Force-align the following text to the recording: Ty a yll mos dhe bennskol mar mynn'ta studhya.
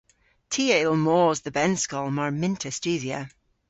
Ty 0.51 0.63
a 0.75 0.77
yll 0.85 0.99
mos 1.05 1.37
dhe 1.43 1.51
bennskol 1.55 2.07
mar 2.17 2.31
mynn'ta 2.39 2.69
studhya. 2.77 3.21